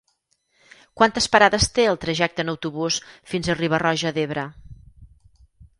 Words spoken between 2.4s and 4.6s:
en autobús fins a Riba-roja d'Ebre?